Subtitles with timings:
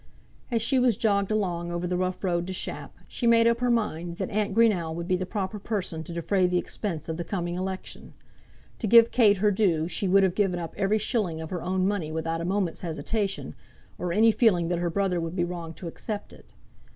[0.49, 3.69] As she was jogged along over the rough road to Shap, she made up her
[3.69, 7.23] mind that Aunt Greenow would be the proper person to defray the expense of the
[7.23, 8.15] coming election.
[8.79, 11.87] To give Kate her due she would have given up every shilling of her own
[11.87, 13.53] money without a moment's hesitation,
[13.99, 16.55] or any feeling that her brother would be wrong to accept it.